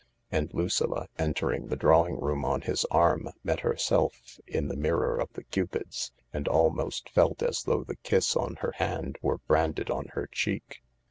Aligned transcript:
And 0.31 0.51
Lucilla, 0.51 1.09
entering 1.19 1.67
the 1.67 1.75
drawing 1.75 2.19
room 2.19 2.43
on 2.43 2.61
his 2.61 2.85
arm, 2.85 3.29
met 3.43 3.59
herself 3.59 4.39
in 4.47 4.67
the 4.67 4.75
mirror 4.75 5.15
of 5.15 5.31
the 5.33 5.43
cupids, 5.43 6.11
and 6.33 6.47
almost 6.47 7.11
felt 7.11 7.43
as 7.43 7.61
though 7.65 7.83
the 7.83 7.97
kiss 7.97 8.35
on 8.35 8.55
her 8.61 8.71
hand 8.77 9.19
were 9.21 9.37
branded 9.37 9.91
on 9.91 10.05
her 10.13 10.25
cheek. 10.25 10.81